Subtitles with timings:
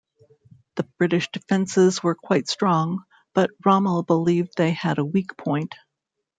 [0.77, 3.03] The British defences were quite strong,
[3.35, 5.75] but Rommel believed they had a weak point.